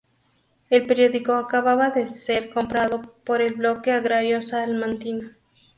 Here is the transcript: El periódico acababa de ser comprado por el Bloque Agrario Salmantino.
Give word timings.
El 0.71 0.87
periódico 0.87 1.33
acababa 1.33 1.91
de 1.91 2.07
ser 2.07 2.49
comprado 2.51 3.03
por 3.23 3.39
el 3.39 3.53
Bloque 3.53 3.91
Agrario 3.91 4.41
Salmantino. 4.41 5.29